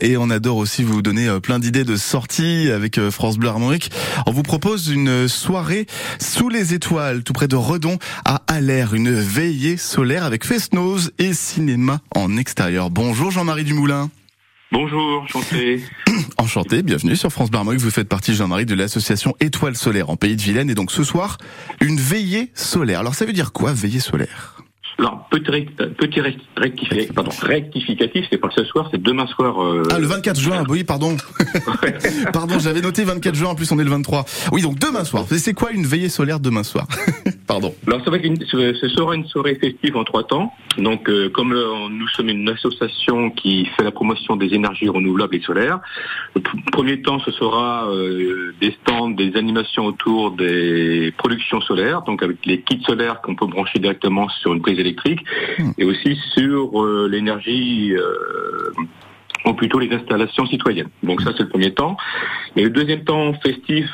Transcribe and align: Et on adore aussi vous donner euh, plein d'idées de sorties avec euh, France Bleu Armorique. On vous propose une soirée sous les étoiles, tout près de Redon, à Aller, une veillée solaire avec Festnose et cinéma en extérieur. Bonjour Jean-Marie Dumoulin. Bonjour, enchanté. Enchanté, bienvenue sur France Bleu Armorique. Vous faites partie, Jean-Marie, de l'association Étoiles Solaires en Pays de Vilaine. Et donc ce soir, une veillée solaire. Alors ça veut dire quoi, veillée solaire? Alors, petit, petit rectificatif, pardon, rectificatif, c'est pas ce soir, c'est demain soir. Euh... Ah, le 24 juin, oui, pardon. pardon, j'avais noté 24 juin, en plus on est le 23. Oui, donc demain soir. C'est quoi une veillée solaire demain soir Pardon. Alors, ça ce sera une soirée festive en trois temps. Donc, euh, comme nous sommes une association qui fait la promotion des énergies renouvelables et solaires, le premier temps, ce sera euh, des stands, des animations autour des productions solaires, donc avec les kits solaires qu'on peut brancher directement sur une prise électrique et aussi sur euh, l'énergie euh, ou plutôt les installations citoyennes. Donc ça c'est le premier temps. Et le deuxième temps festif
Et 0.00 0.16
on 0.16 0.30
adore 0.30 0.58
aussi 0.58 0.84
vous 0.84 1.02
donner 1.02 1.26
euh, 1.26 1.40
plein 1.40 1.58
d'idées 1.58 1.82
de 1.82 1.96
sorties 1.96 2.70
avec 2.70 2.98
euh, 2.98 3.10
France 3.10 3.36
Bleu 3.36 3.48
Armorique. 3.48 3.90
On 4.26 4.30
vous 4.30 4.44
propose 4.44 4.86
une 4.90 5.26
soirée 5.26 5.86
sous 6.20 6.48
les 6.48 6.72
étoiles, 6.72 7.24
tout 7.24 7.32
près 7.32 7.48
de 7.48 7.56
Redon, 7.56 7.98
à 8.24 8.42
Aller, 8.46 8.84
une 8.92 9.10
veillée 9.10 9.76
solaire 9.76 10.22
avec 10.22 10.44
Festnose 10.44 11.10
et 11.18 11.32
cinéma 11.32 11.98
en 12.14 12.36
extérieur. 12.36 12.90
Bonjour 12.90 13.32
Jean-Marie 13.32 13.64
Dumoulin. 13.64 14.08
Bonjour, 14.70 15.22
enchanté. 15.22 15.82
Enchanté, 16.38 16.84
bienvenue 16.84 17.16
sur 17.16 17.30
France 17.32 17.50
Bleu 17.50 17.58
Armorique. 17.58 17.80
Vous 17.80 17.90
faites 17.90 18.08
partie, 18.08 18.34
Jean-Marie, 18.34 18.66
de 18.66 18.76
l'association 18.76 19.34
Étoiles 19.40 19.76
Solaires 19.76 20.10
en 20.10 20.16
Pays 20.16 20.36
de 20.36 20.42
Vilaine. 20.42 20.70
Et 20.70 20.74
donc 20.76 20.92
ce 20.92 21.02
soir, 21.02 21.38
une 21.80 21.96
veillée 21.96 22.52
solaire. 22.54 23.00
Alors 23.00 23.16
ça 23.16 23.24
veut 23.24 23.32
dire 23.32 23.50
quoi, 23.50 23.72
veillée 23.72 23.98
solaire? 23.98 24.62
Alors, 24.98 25.27
petit, 25.30 25.66
petit 25.96 26.20
rectificatif, 26.56 27.12
pardon, 27.14 27.30
rectificatif, 27.42 28.26
c'est 28.30 28.38
pas 28.38 28.50
ce 28.54 28.64
soir, 28.64 28.88
c'est 28.90 29.02
demain 29.02 29.26
soir. 29.26 29.62
Euh... 29.62 29.82
Ah, 29.92 29.98
le 29.98 30.06
24 30.06 30.38
juin, 30.40 30.64
oui, 30.68 30.84
pardon. 30.84 31.16
pardon, 32.32 32.58
j'avais 32.58 32.80
noté 32.80 33.04
24 33.04 33.34
juin, 33.34 33.50
en 33.50 33.54
plus 33.54 33.70
on 33.72 33.78
est 33.78 33.84
le 33.84 33.90
23. 33.90 34.24
Oui, 34.52 34.62
donc 34.62 34.78
demain 34.78 35.04
soir. 35.04 35.24
C'est 35.28 35.54
quoi 35.54 35.72
une 35.72 35.86
veillée 35.86 36.08
solaire 36.08 36.40
demain 36.40 36.62
soir 36.62 36.86
Pardon. 37.46 37.74
Alors, 37.86 38.04
ça 38.04 38.10
ce 38.10 38.88
sera 38.90 39.14
une 39.14 39.26
soirée 39.26 39.54
festive 39.54 39.96
en 39.96 40.04
trois 40.04 40.24
temps. 40.24 40.52
Donc, 40.76 41.08
euh, 41.08 41.30
comme 41.30 41.54
nous 41.90 42.08
sommes 42.08 42.28
une 42.28 42.48
association 42.48 43.30
qui 43.30 43.64
fait 43.76 43.84
la 43.84 43.90
promotion 43.90 44.36
des 44.36 44.52
énergies 44.52 44.88
renouvelables 44.88 45.34
et 45.34 45.40
solaires, 45.40 45.80
le 46.34 46.42
premier 46.70 47.00
temps, 47.00 47.18
ce 47.20 47.30
sera 47.30 47.88
euh, 47.90 48.54
des 48.60 48.76
stands, 48.82 49.10
des 49.10 49.34
animations 49.36 49.86
autour 49.86 50.32
des 50.32 51.12
productions 51.16 51.60
solaires, 51.62 52.02
donc 52.02 52.22
avec 52.22 52.44
les 52.44 52.60
kits 52.60 52.82
solaires 52.86 53.22
qu'on 53.22 53.34
peut 53.34 53.46
brancher 53.46 53.78
directement 53.78 54.28
sur 54.28 54.52
une 54.52 54.60
prise 54.60 54.78
électrique 54.78 55.17
et 55.78 55.84
aussi 55.84 56.18
sur 56.34 56.82
euh, 56.82 57.08
l'énergie 57.10 57.94
euh, 57.94 58.72
ou 59.44 59.54
plutôt 59.54 59.78
les 59.78 59.92
installations 59.92 60.46
citoyennes. 60.46 60.88
Donc 61.02 61.22
ça 61.22 61.32
c'est 61.36 61.44
le 61.44 61.48
premier 61.48 61.72
temps. 61.72 61.96
Et 62.56 62.62
le 62.62 62.70
deuxième 62.70 63.04
temps 63.04 63.32
festif 63.34 63.88